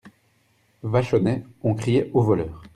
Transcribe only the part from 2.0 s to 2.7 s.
au voleur!